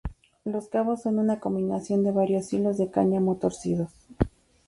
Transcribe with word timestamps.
Los 0.45 0.67
cabos 0.67 1.03
son 1.03 1.19
una 1.19 1.39
combinación 1.39 2.01
de 2.03 2.09
varios 2.09 2.51
hilos 2.53 2.79
de 2.79 2.89
cáñamo 2.89 3.35
torcidos. 3.37 3.91